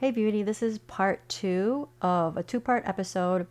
[0.00, 3.46] Hey Beauty, this is part two of a two part episode.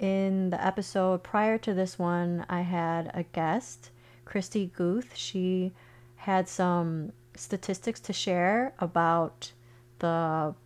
[0.00, 3.90] In the episode prior to this one, I had a guest,
[4.24, 5.14] Christy Guth.
[5.14, 5.70] She
[6.16, 9.52] had some statistics to share about
[10.00, 10.56] the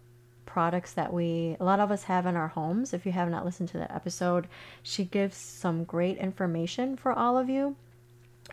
[0.47, 2.95] products that we, a lot of us have in our homes.
[2.95, 4.49] If you have not listened to that episode,
[4.83, 7.77] she gives some great information for all of you.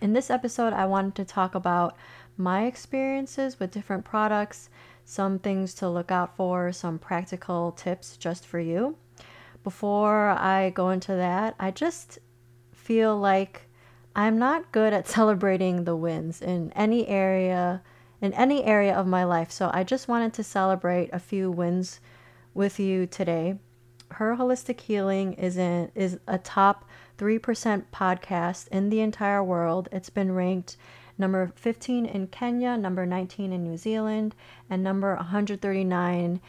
[0.02, 1.95] In this episode, I wanted to talk about
[2.36, 4.70] my experiences with different products
[5.09, 8.97] some things to look out for, some practical tips just for you.
[9.63, 12.19] Before I go into that, I just
[12.73, 13.69] feel like
[14.18, 17.82] I'm not good at celebrating the wins in any area
[18.19, 19.49] in any area of my life.
[19.49, 22.01] So I just wanted to celebrate a few wins
[22.54, 23.60] with you today.
[24.11, 29.87] Her holistic healing is in, is a top 3% podcast in the entire world.
[29.91, 30.75] It's been ranked
[31.17, 34.35] number 15 in Kenya, number 19 in New Zealand,
[34.69, 36.39] and number 139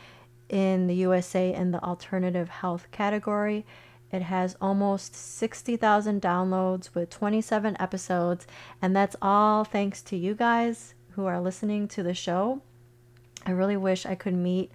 [0.49, 3.65] in the USA in the alternative health category.
[4.11, 8.47] It has almost 60,000 downloads with 27 episodes,
[8.81, 12.63] and that's all thanks to you guys who are listening to the show.
[13.45, 14.71] I really wish I could meet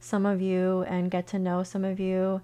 [0.00, 2.42] some of you and get to know some of you.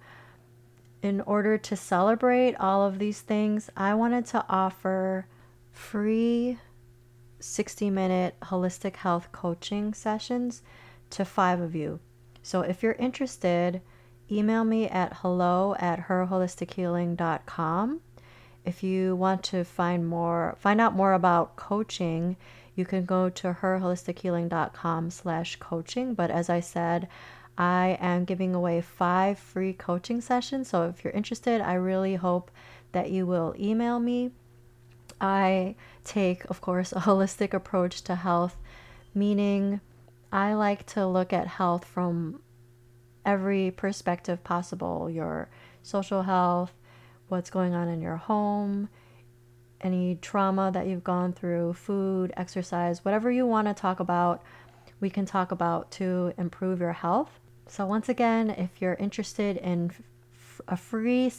[1.02, 5.26] In order to celebrate all of these things, I wanted to offer
[5.72, 6.58] free
[7.40, 10.62] 60 minute holistic health coaching sessions
[11.10, 12.00] to five of you.
[12.42, 13.80] So if you're interested,
[14.30, 18.00] email me at hello at herholistichealing.com.
[18.64, 22.36] If you want to find more, find out more about coaching,
[22.74, 26.14] you can go to herholistichealing.com slash coaching.
[26.14, 27.08] But as I said,
[27.58, 30.68] I am giving away five free coaching sessions.
[30.68, 32.50] So if you're interested, I really hope
[32.92, 34.30] that you will email me
[35.20, 38.56] I take, of course, a holistic approach to health,
[39.14, 39.80] meaning
[40.32, 42.40] I like to look at health from
[43.24, 45.48] every perspective possible your
[45.82, 46.72] social health,
[47.28, 48.88] what's going on in your home,
[49.80, 54.42] any trauma that you've gone through, food, exercise, whatever you want to talk about,
[55.00, 57.40] we can talk about to improve your health.
[57.66, 59.92] So, once again, if you're interested in
[60.68, 61.30] a free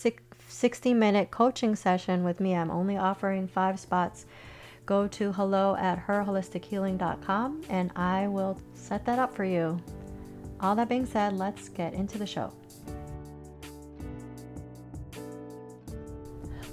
[0.51, 2.56] 60 minute coaching session with me.
[2.56, 4.25] I'm only offering five spots.
[4.85, 9.81] Go to hello at herholistichealing.com and I will set that up for you.
[10.59, 12.53] All that being said, let's get into the show.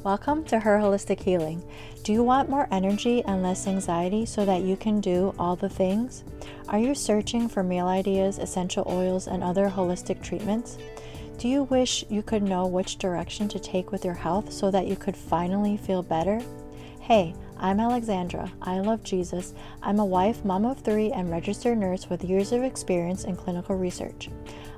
[0.02, 1.62] Welcome to Her Holistic Healing.
[2.02, 5.68] Do you want more energy and less anxiety so that you can do all the
[5.68, 6.24] things?
[6.68, 10.78] Are you searching for meal ideas, essential oils, and other holistic treatments?
[11.38, 14.88] Do you wish you could know which direction to take with your health so that
[14.88, 16.40] you could finally feel better?
[16.98, 18.50] Hey, I'm Alexandra.
[18.60, 19.54] I love Jesus.
[19.80, 23.76] I'm a wife, mom of three, and registered nurse with years of experience in clinical
[23.76, 24.30] research.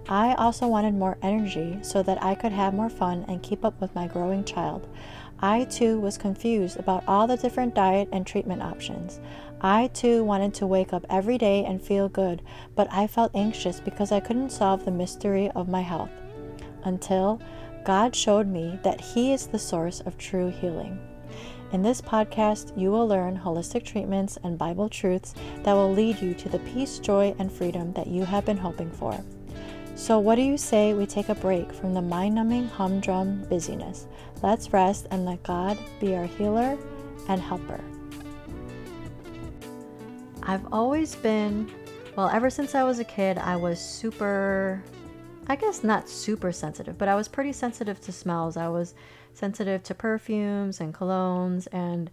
[0.07, 3.81] I also wanted more energy so that I could have more fun and keep up
[3.81, 4.87] with my growing child.
[5.41, 9.19] I too was confused about all the different diet and treatment options.
[9.63, 12.43] I too wanted to wake up every day and feel good,
[12.77, 16.11] but I felt anxious because I couldn't solve the mystery of my health
[16.85, 17.41] until
[17.85, 20.99] God showed me that He is the source of true healing.
[21.73, 26.35] In this podcast, you will learn holistic treatments and Bible truths that will lead you
[26.35, 29.19] to the peace, joy, and freedom that you have been hoping for.
[29.95, 34.07] So, what do you say we take a break from the mind numbing humdrum busyness?
[34.43, 36.77] Let's rest and let God be our healer
[37.29, 37.81] and helper.
[40.43, 41.71] I've always been,
[42.17, 44.83] well, ever since I was a kid, I was super
[45.51, 48.57] I guess not super sensitive, but I was pretty sensitive to smells.
[48.57, 48.95] I was
[49.35, 52.09] sensitive to perfumes and colognes, and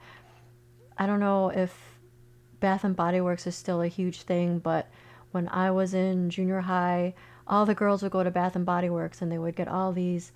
[0.97, 1.99] I don't know if
[2.59, 4.89] Bath and Body Works is still a huge thing, but
[5.33, 7.13] when I was in junior high,
[7.45, 9.91] all the girls would go to Bath and Body Works and they would get all
[9.91, 10.31] these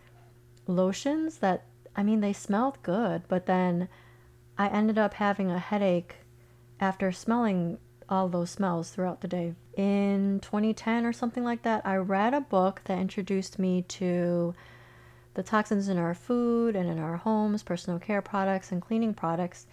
[0.68, 3.90] lotions that I mean they smelled good, but then
[4.60, 6.18] I ended up having a headache
[6.80, 7.80] after smelling
[8.12, 9.54] all those smells throughout the day.
[9.78, 14.54] In 2010 or something like that, I read a book that introduced me to
[15.34, 19.66] the toxins in our food and in our homes, personal care products, and cleaning products.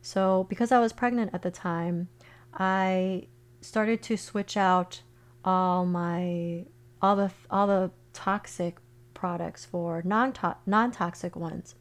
[0.00, 2.08] So, because I was pregnant at the time,
[2.54, 3.26] I
[3.60, 5.02] started to switch out
[5.44, 6.64] all my
[7.02, 8.78] all the all the toxic
[9.12, 10.32] products for non
[10.64, 11.74] non toxic ones.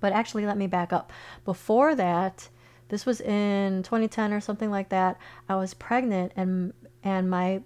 [0.00, 1.12] But actually, let me back up.
[1.46, 2.50] Before that,
[2.90, 5.18] this was in 2010 or something like that.
[5.48, 7.62] I was pregnant and and my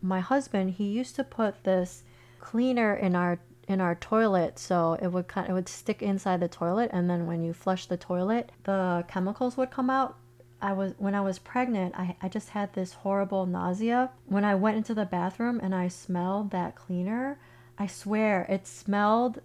[0.00, 2.04] my husband, he used to put this
[2.40, 6.48] cleaner in our in our toilet so it would kind it would stick inside the
[6.48, 10.16] toilet and then when you flush the toilet, the chemicals would come out
[10.60, 14.10] I was when I was pregnant, I, I just had this horrible nausea.
[14.26, 17.38] When I went into the bathroom and I smelled that cleaner,
[17.78, 19.40] I swear it smelled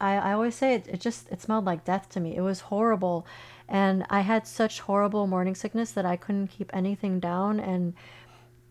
[0.00, 2.36] I, I always say it, it just it smelled like death to me.
[2.36, 3.26] It was horrible.
[3.68, 7.94] And I had such horrible morning sickness that I couldn't keep anything down and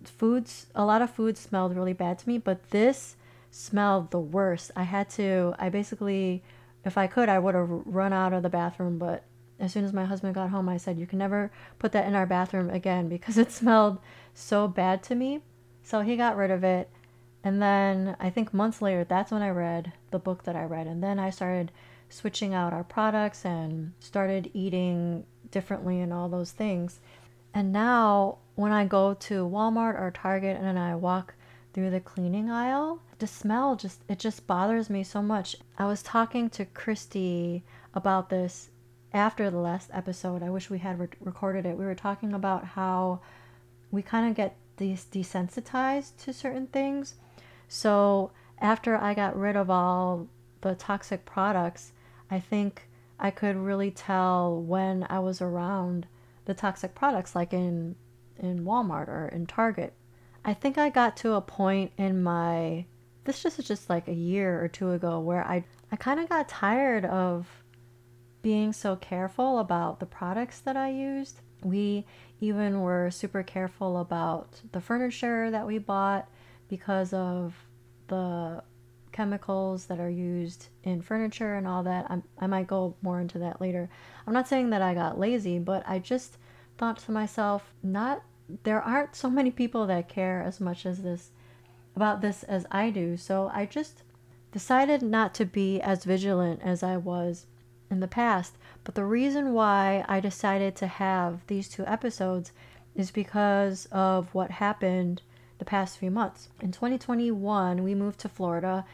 [0.04, 3.16] foods a lot of food smelled really bad to me, but this
[3.52, 4.72] smelled the worst.
[4.76, 6.44] I had to I basically
[6.84, 9.24] if I could I would have run out of the bathroom, but
[9.60, 12.16] as soon as my husband got home, I said, You can never put that in
[12.16, 14.00] our bathroom again because it smelled
[14.34, 15.42] so bad to me.
[15.84, 16.90] So he got rid of it.
[17.44, 20.88] And then I think months later, that's when I read the book that I read.
[20.88, 21.72] And then I started
[22.10, 27.00] switching out our products and started eating differently and all those things.
[27.54, 31.36] And now when I go to Walmart or Target and I walk
[31.74, 35.56] through the cleaning aisle, the smell just it just bothers me so much.
[35.78, 37.64] I was talking to Christy
[37.94, 38.70] about this
[39.14, 40.44] after the last episode.
[40.44, 41.78] I wish we had re- recorded it.
[41.78, 43.22] We were talking about how
[43.92, 47.16] we kind of get desensitized to certain things
[47.70, 50.28] so after I got rid of all
[50.62, 51.94] the toxic products,
[52.30, 52.90] I think
[53.20, 56.08] I could really tell when I was around
[56.46, 57.96] the toxic products, like in
[58.38, 59.94] in Walmart or in Target.
[60.44, 62.86] I think I got to a point in my
[63.26, 66.28] this just is just like a year or two ago where I I kind of
[66.28, 67.64] got tired of
[68.42, 71.42] being so careful about the products that I used.
[71.62, 72.06] We
[72.40, 76.30] even were super careful about the furniture that we bought
[76.70, 77.56] because of
[78.08, 78.64] the
[79.12, 82.06] chemicals that are used in furniture and all that.
[82.10, 83.90] I'm, I might go more into that later.
[84.26, 86.38] I'm not saying that I got lazy, but I just
[86.78, 88.24] thought to myself, not
[88.64, 91.32] there aren't so many people that care as much as this
[91.96, 93.18] about this as I do.
[93.18, 94.04] So I just
[94.52, 97.46] decided not to be as vigilant as I was
[97.92, 98.58] in the past.
[98.84, 102.52] But the reason why I decided to have these two episodes
[102.96, 105.22] is because of what happened
[105.60, 106.50] the past few months.
[106.62, 108.86] In 2021, we moved to Florida.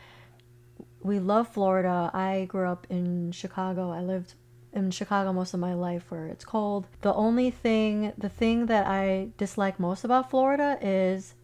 [1.01, 2.09] We love Florida.
[2.13, 3.91] I grew up in Chicago.
[3.91, 4.33] I lived
[4.73, 6.85] in Chicago most of my life where it's cold.
[7.01, 11.35] The only thing, the thing that I dislike most about Florida is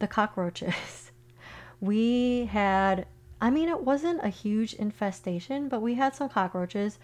[0.00, 1.12] the cockroaches.
[1.80, 3.06] we had,
[3.40, 6.98] I mean, it wasn't a huge infestation, but we had some cockroaches.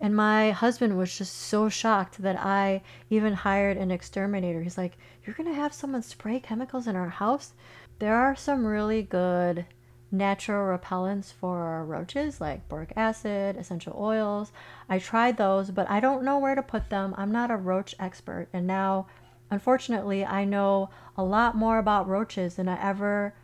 [0.00, 4.62] And my husband was just so shocked that I even hired an exterminator.
[4.62, 7.52] He's like, You're going to have someone spray chemicals in our house?
[7.98, 9.66] There are some really good
[10.12, 14.52] natural repellents for roaches like boric acid, essential oils.
[14.88, 17.14] I tried those, but I don't know where to put them.
[17.16, 18.48] I'm not a roach expert.
[18.52, 19.06] And now,
[19.50, 23.34] unfortunately, I know a lot more about roaches than I ever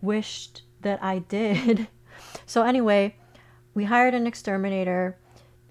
[0.00, 1.86] wished that I did.
[2.46, 3.16] so, anyway,
[3.72, 5.16] we hired an exterminator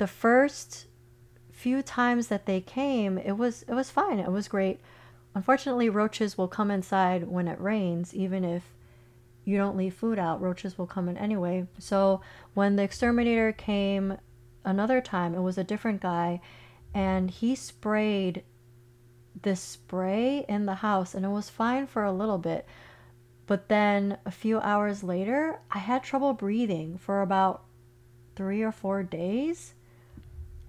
[0.01, 0.87] the first
[1.51, 4.17] few times that they came, it was it was fine.
[4.17, 4.79] It was great.
[5.35, 8.63] Unfortunately, roaches will come inside when it rains, even if
[9.45, 10.41] you don't leave food out.
[10.41, 11.67] Roaches will come in anyway.
[11.77, 12.21] So
[12.55, 14.17] when the exterminator came
[14.65, 16.41] another time, it was a different guy,
[16.95, 18.43] and he sprayed
[19.39, 22.65] this spray in the house, and it was fine for a little bit.
[23.45, 27.65] But then a few hours later, I had trouble breathing for about
[28.35, 29.75] three or four days.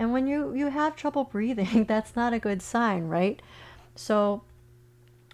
[0.02, 3.40] And when you, you have trouble breathing, that's not a good sign, right?
[3.94, 4.42] So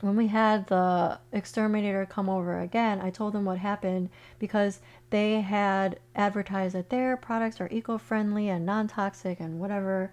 [0.02, 5.40] when we had the exterminator come over again, I told them what happened because they
[5.40, 10.12] had advertised that their products are eco-friendly and non-toxic and whatever.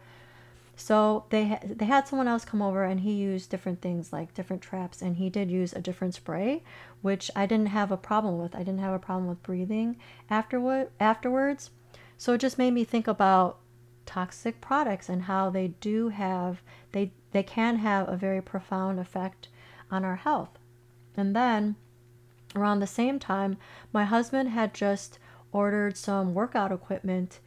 [0.78, 4.34] So they ha- they had someone else come over and he used different things like
[4.34, 6.64] different traps and he did use a different spray,
[7.02, 8.56] which I didn't have a problem with.
[8.56, 9.98] I didn't have a problem with breathing
[10.30, 11.72] afterward afterwards.
[12.18, 13.60] So it just made me think about
[14.06, 19.50] toxic products and how they do have they they can have a very profound effect
[19.92, 20.58] on our health.
[21.18, 21.76] And then
[22.56, 23.58] around the same time,
[23.92, 25.20] my husband had just
[25.52, 27.40] ordered some workout equipment.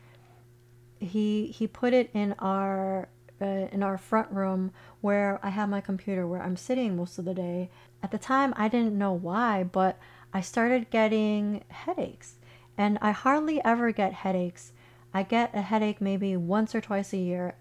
[0.99, 3.09] He he put it in our
[3.41, 7.25] uh, in our front room where I have my computer where I'm sitting most of
[7.25, 7.71] the day.
[8.03, 9.99] At the time, I didn't know why, but
[10.33, 12.37] I started getting headaches.
[12.77, 14.73] And I hardly ever get headaches
[15.13, 17.55] I get a headache maybe once or twice a year,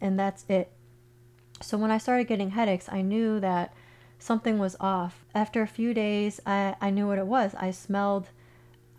[0.00, 0.72] and that's it.
[1.60, 3.72] So when I started getting headaches, I knew that
[4.18, 5.24] something was off.
[5.34, 7.54] After a few days, I, I knew what it was.
[7.54, 8.28] I smelled,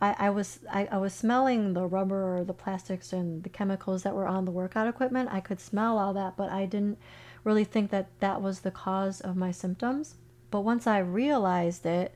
[0.01, 4.03] I, I was I, I was smelling the rubber or the plastics and the chemicals
[4.03, 5.29] that were on the workout equipment.
[5.31, 6.97] I could smell all that, but I didn't
[7.43, 10.15] really think that that was the cause of my symptoms.
[10.51, 12.15] But once I realized it,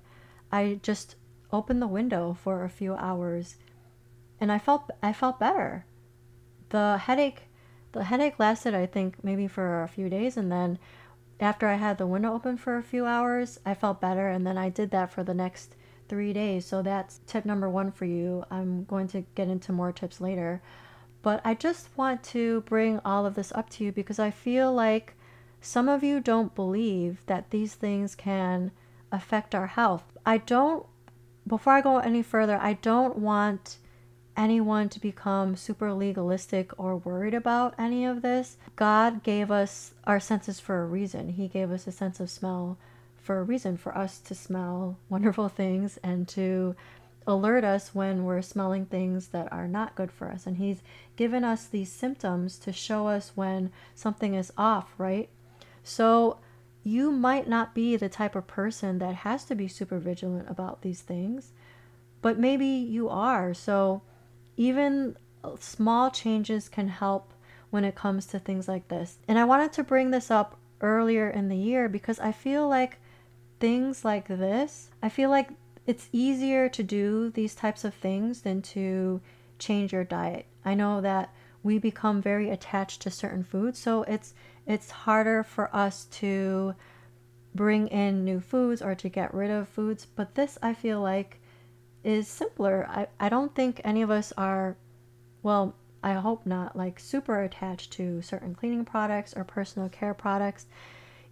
[0.51, 1.15] I just
[1.51, 3.55] opened the window for a few hours
[4.39, 5.85] and I felt I felt better.
[6.69, 7.43] The headache
[7.91, 10.37] the headache lasted, I think, maybe for a few days.
[10.37, 10.77] And then
[11.39, 14.29] after I had the window open for a few hours, I felt better.
[14.29, 15.75] And then I did that for the next
[16.07, 16.65] three days.
[16.65, 18.43] So that's tip number one for you.
[18.51, 20.61] I'm going to get into more tips later.
[21.21, 24.71] But I just want to bring all of this up to you because I feel
[24.71, 25.15] like
[25.59, 28.71] some of you don't believe that these things can
[29.11, 30.03] affect our health.
[30.25, 30.85] I don't,
[31.45, 33.77] before I go any further, I don't want
[34.37, 38.57] anyone to become super legalistic or worried about any of this.
[38.75, 41.29] God gave us our senses for a reason.
[41.29, 42.77] He gave us a sense of smell
[43.17, 46.75] for a reason for us to smell wonderful things and to
[47.25, 50.47] alert us when we're smelling things that are not good for us.
[50.47, 50.81] And He's
[51.17, 55.29] given us these symptoms to show us when something is off, right?
[55.83, 56.37] So
[56.83, 60.83] you might not be the type of person that has to be super vigilant about
[60.83, 61.51] these things,
[62.21, 63.53] but maybe you are.
[63.53, 64.03] So
[64.57, 65.15] even
[65.59, 67.33] small changes can help
[67.69, 69.19] when it comes to things like this.
[69.27, 72.97] And I wanted to bring this up earlier in the year because I feel like
[73.59, 75.49] things like this, I feel like
[75.85, 79.21] it's easier to do these types of things than to
[79.57, 80.45] change your diet.
[80.65, 81.33] I know that
[81.63, 84.33] we become very attached to certain foods, so it's
[84.65, 86.75] it's harder for us to
[87.55, 91.39] bring in new foods or to get rid of foods, but this I feel like
[92.07, 92.87] is simpler.
[92.89, 94.77] I, I don't think any of us are,
[95.43, 100.67] well, I hope not, like super attached to certain cleaning products or personal care products.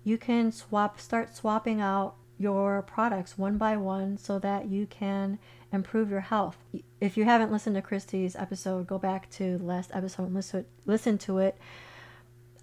[0.03, 5.39] You can swap, start swapping out your products one by one so that you can
[5.71, 6.57] improve your health.
[6.99, 10.65] If you haven't listened to Christy's episode, go back to the last episode and listen,
[10.85, 11.57] listen to it.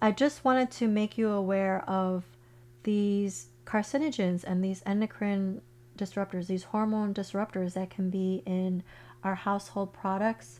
[0.03, 2.25] I just wanted to make you aware of
[2.83, 5.61] these carcinogens and these endocrine
[5.97, 8.83] disruptors, these hormone disruptors that can be in
[9.23, 10.59] our household products.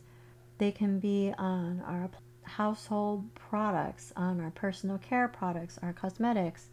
[0.57, 2.09] They can be on our
[2.43, 6.67] household products, on our personal care products, our cosmetics,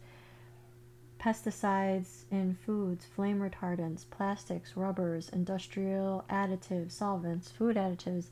[1.19, 8.27] pesticides in foods, flame retardants, plastics, rubbers, industrial additives, solvents, food additives,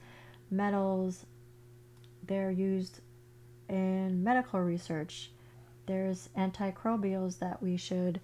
[0.49, 1.25] metals.
[2.25, 3.01] They're used
[3.67, 5.31] in medical research.
[5.85, 8.19] There's antimicrobials that we should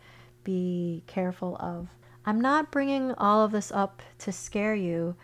[0.45, 1.89] be careful of.
[2.25, 5.15] I'm not bringing all of this up to scare you.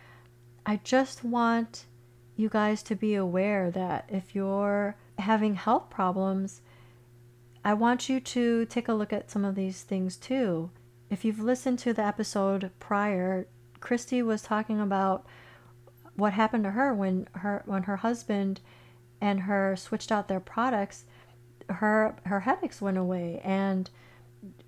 [0.65, 1.85] I just want
[2.35, 6.61] you guys to be aware that if you're having health problems,
[7.63, 10.71] I want you to take a look at some of these things too.
[11.09, 13.47] If you've listened to the episode prior,
[13.79, 15.25] Christy was talking about
[16.15, 18.61] what happened to her when her when her husband
[19.19, 21.05] and her switched out their products.
[21.69, 23.89] Her her headaches went away and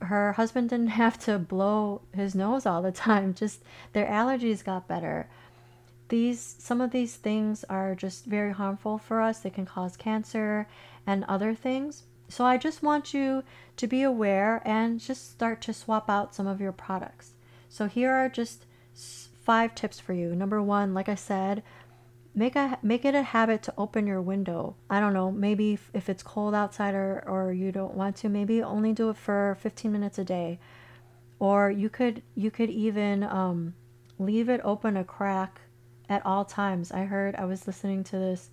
[0.02, 3.34] her husband didn't have to blow his nose all the time.
[3.44, 3.62] Just
[3.94, 5.28] their allergies got better.
[6.10, 9.40] These some of these things are just very harmful for us.
[9.40, 10.68] They can cause cancer
[11.08, 12.04] and other things.
[12.28, 13.44] So I just want you
[13.78, 17.34] to be aware and just start to swap out some of your products.
[17.70, 18.66] So here are just
[19.44, 20.36] five tips for you.
[20.36, 21.64] Number 1, like I said,
[22.36, 24.76] make a make it a habit to open your window.
[24.90, 28.30] I don't know maybe if, if it's cold outside or, or you don't want to
[28.30, 30.60] maybe only do it for 15 minutes a day.
[31.40, 33.76] Or you could you could even um,
[34.18, 35.62] leave it open a crack
[36.10, 36.92] at all times.
[36.92, 38.50] I heard i was listening to this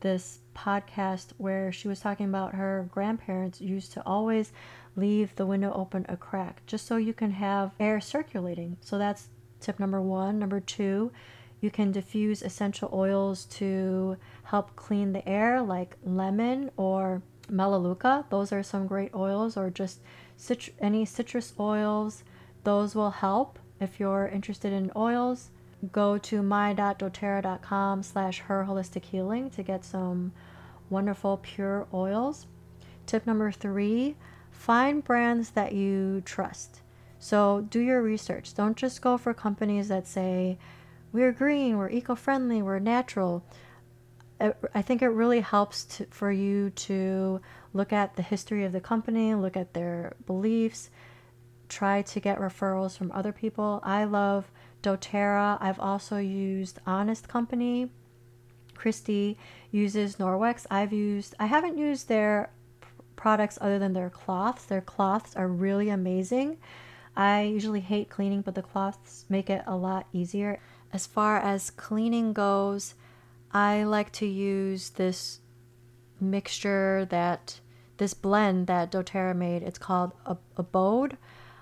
[0.00, 4.52] this podcast where she was talking about her grandparents used to always
[4.96, 8.76] leave the window open a crack just so you can have air circulating.
[8.80, 9.28] So that's
[9.60, 10.38] tip number one.
[10.38, 11.10] Number two
[11.60, 18.26] you can diffuse essential oils to help clean the air, like lemon or melaleuca.
[18.30, 20.00] Those are some great oils, or just
[20.36, 22.22] cit- any citrus oils.
[22.64, 23.58] Those will help.
[23.80, 25.50] If you're interested in oils,
[25.92, 30.32] go to my.doterra.com slash her holistic healing to get some
[30.90, 32.46] wonderful pure oils.
[33.06, 34.16] Tip number three,
[34.50, 36.82] find brands that you trust.
[37.18, 38.54] So do your research.
[38.54, 40.58] Don't just go for companies that say
[41.12, 43.44] we're green, we're eco friendly, we're natural.
[44.40, 47.40] I think it really helps to, for you to
[47.72, 50.90] look at the history of the company, look at their beliefs,
[51.68, 53.80] try to get referrals from other people.
[53.82, 54.50] I love
[54.82, 55.58] doTERRA.
[55.60, 57.90] I've also used Honest Company.
[58.74, 59.36] Christy
[59.72, 60.66] uses Norwex.
[60.70, 62.50] I've used, I haven't used their
[63.16, 64.64] products other than their cloths.
[64.66, 66.58] Their cloths are really amazing.
[67.16, 70.60] I usually hate cleaning, but the cloths make it a lot easier.
[70.92, 72.94] As far as cleaning goes,
[73.52, 75.40] I like to use this
[76.20, 77.60] mixture that
[77.98, 79.62] this blend that doTERRA made.
[79.62, 80.12] It's called
[80.56, 81.16] Abode.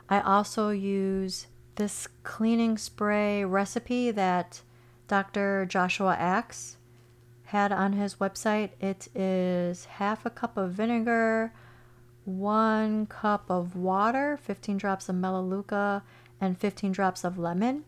[0.09, 4.63] I also use this cleaning spray recipe that
[5.09, 5.67] Dr.
[5.67, 6.77] Joshua Axe
[7.45, 8.71] had on his website.
[8.81, 11.53] It is half a cup of vinegar,
[12.25, 16.03] one cup of water, 15 drops of melaleuca,
[16.41, 17.85] and 15 drops of lemon.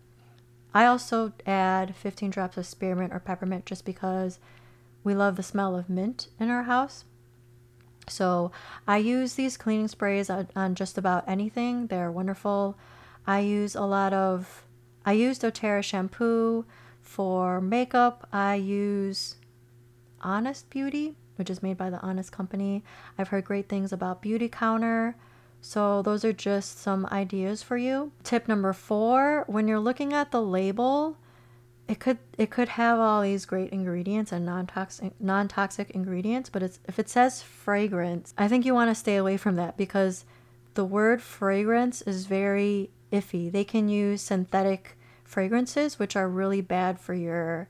[0.75, 4.39] I also add 15 drops of spearmint or peppermint just because
[5.03, 7.05] we love the smell of mint in our house.
[8.09, 8.53] So
[8.87, 11.87] I use these cleaning sprays on, on just about anything.
[11.87, 12.77] They're wonderful.
[13.27, 14.65] I use a lot of,
[15.05, 16.65] I use doTERRA shampoo
[17.03, 18.27] for makeup.
[18.33, 19.37] I use
[20.23, 22.83] Honest Beauty, which is made by the Honest Company.
[23.19, 25.15] I've heard great things about Beautycounter.
[25.61, 28.13] So those are just some ideas for you.
[28.23, 31.17] Tip number 4, when you're looking at the label,
[31.89, 36.79] it could it could have all these great ingredients and non-toxic non-toxic ingredients, but it's
[36.87, 40.25] if it says fragrance, I think you want to stay away from that because
[40.75, 43.51] the word fragrance is very iffy.
[43.51, 47.69] They can use synthetic fragrances which are really bad for your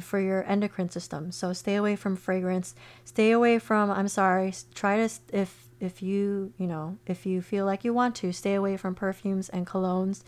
[0.00, 1.32] for your endocrine system.
[1.32, 2.74] So stay away from fragrance.
[3.04, 7.64] Stay away from I'm sorry, try to if if you, you know, if you feel
[7.64, 10.22] like you want to, stay away from perfumes and colognes.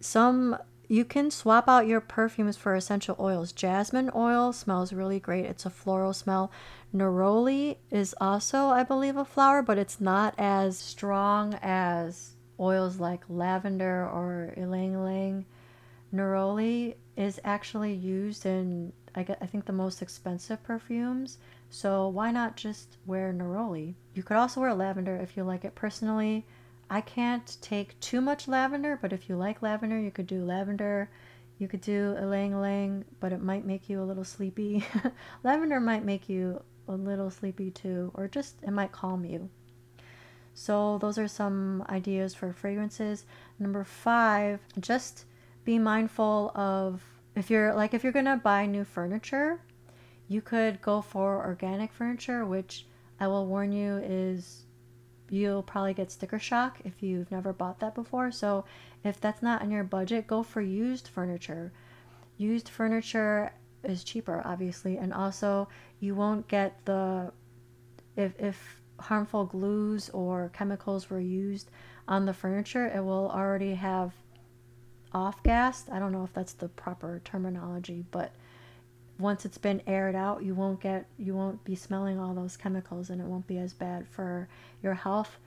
[0.00, 0.58] Some
[0.88, 3.52] you can swap out your perfumes for essential oils.
[3.52, 5.44] Jasmine oil smells really great.
[5.44, 6.50] It's a floral smell.
[6.94, 13.22] Neroli is also, I believe, a flower, but it's not as strong as oils like
[13.28, 15.44] lavender or ylang ylang.
[16.12, 21.38] Neroli is actually used in I, I think the most expensive perfumes.
[21.68, 23.94] So why not just wear neroli?
[24.14, 25.74] You could also wear lavender if you like it.
[25.74, 26.46] Personally,
[26.88, 31.10] I can't take too much lavender, but if you like lavender, you could do lavender.
[31.58, 34.86] You could do ylang ylang, but it might make you a little sleepy.
[35.42, 39.50] lavender might make you a little sleepy too, or just it might calm you.
[40.54, 43.26] So those are some ideas for fragrances.
[43.58, 45.24] Number five, just
[45.68, 47.02] be mindful of
[47.36, 49.60] if you're like if you're gonna buy new furniture,
[50.26, 52.86] you could go for organic furniture, which
[53.20, 54.64] I will warn you is
[55.28, 58.30] you'll probably get sticker shock if you've never bought that before.
[58.30, 58.64] So
[59.04, 61.70] if that's not in your budget, go for used furniture.
[62.38, 63.52] Used furniture
[63.84, 65.68] is cheaper, obviously, and also
[66.00, 67.30] you won't get the
[68.16, 71.70] if if harmful glues or chemicals were used
[72.08, 74.14] on the furniture, it will already have
[75.12, 75.90] off gassed.
[75.90, 78.32] I don't know if that's the proper terminology, but
[79.18, 83.10] once it's been aired out, you won't get you won't be smelling all those chemicals
[83.10, 84.48] and it won't be as bad for
[84.82, 85.38] your health.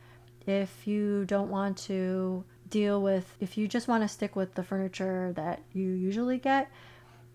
[0.46, 4.64] If you don't want to deal with if you just want to stick with the
[4.64, 6.70] furniture that you usually get,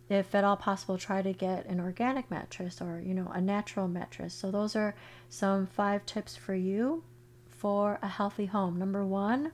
[0.09, 3.89] if at all possible try to get an organic mattress or, you know, a natural
[3.89, 4.35] mattress.
[4.35, 4.95] So those are
[5.29, 7.03] some 5 tips for you
[7.49, 8.79] for a healthy home.
[8.79, 9.51] Number 1,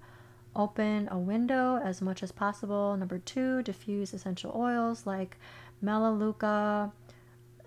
[0.54, 2.96] Open a window as much as possible.
[2.96, 5.38] Number two, diffuse essential oils like
[5.80, 6.92] melaleuca,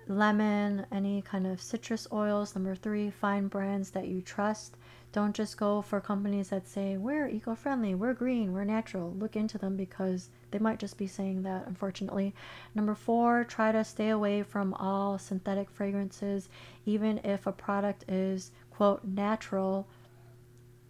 [0.07, 2.53] lemon, any kind of citrus oils.
[2.53, 4.77] Number three, find brands that you trust.
[5.11, 9.13] Don't just go for companies that say, we're eco friendly, we're green, we're natural.
[9.13, 12.35] Look into them because they might just be saying that, unfortunately.
[12.75, 16.49] Number four, try to stay away from all synthetic fragrances,
[16.85, 19.87] even if a product is, quote, natural.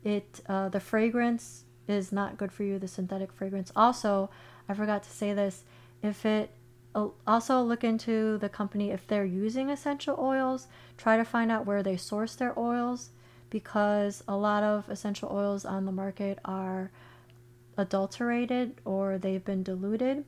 [0.03, 3.71] It, uh, the fragrance is not good for you, the synthetic fragrance.
[3.75, 4.29] Also,
[4.67, 5.63] I forgot to say this,
[6.01, 6.51] if it
[6.93, 10.67] uh, also look into the company if they're using essential oils,
[10.97, 13.09] try to find out where they source their oils
[13.49, 16.91] because a lot of essential oils on the market are
[17.77, 20.25] adulterated or they've been diluted.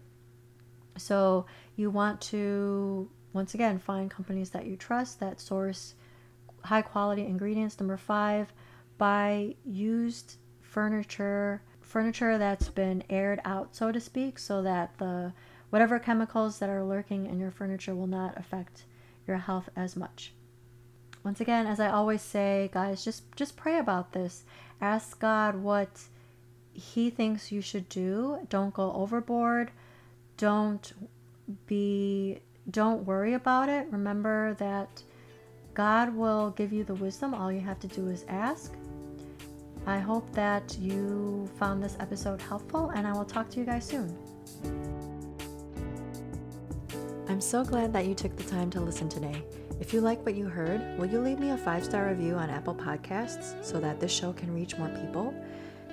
[0.97, 5.93] So, you want to once again find companies that you trust that source
[6.63, 7.79] high quality ingredients.
[7.79, 8.51] Number 5,
[8.97, 10.35] buy used
[10.77, 15.33] furniture furniture that's been aired out so to speak so that the
[15.71, 18.83] whatever chemicals that are lurking in your furniture will not affect
[19.25, 20.33] your health as much.
[21.23, 24.43] Once again as i always say guys just just pray about this.
[24.79, 26.03] Ask god what
[26.73, 28.45] he thinks you should do.
[28.47, 29.71] Don't go overboard.
[30.37, 30.93] Don't
[31.65, 33.87] be don't worry about it.
[33.89, 35.01] Remember that
[35.73, 37.33] god will give you the wisdom.
[37.33, 38.75] All you have to do is ask
[39.87, 43.85] I hope that you found this episode helpful, and I will talk to you guys
[43.87, 44.13] soon.
[47.29, 49.41] I'm so glad that you took the time to listen today.
[49.79, 52.49] If you like what you heard, will you leave me a five star review on
[52.49, 55.33] Apple Podcasts so that this show can reach more people?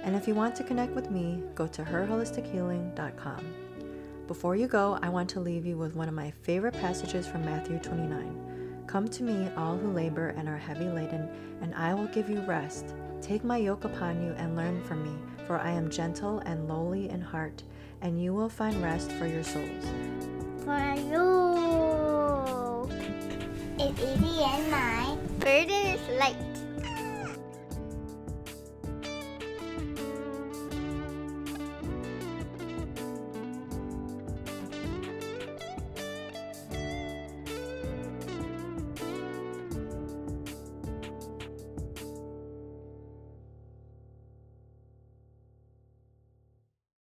[0.02, 3.54] And if you want to connect with me, go to herholistichealing.com.
[4.26, 7.44] Before you go, I want to leave you with one of my favorite passages from
[7.44, 8.84] Matthew 29.
[8.88, 11.28] Come to me, all who labor and are heavy laden,
[11.62, 12.94] and I will give you rest.
[13.24, 17.08] Take my yoke upon you and learn from me, for I am gentle and lowly
[17.08, 17.62] in heart,
[18.02, 19.86] and you will find rest for your souls.
[20.62, 21.24] For you.
[23.80, 26.53] is easy and my burden is light.